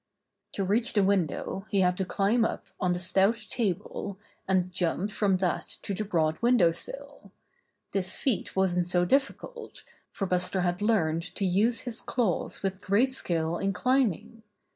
[0.53, 5.11] To reach the window he had to climb up on the stout table, and jump
[5.11, 7.31] from that to the broad window sill.
[7.91, 12.81] This feat wasn't so dif ficult, for Buster had learned to use his claws with
[12.81, 14.41] great skill in climbing.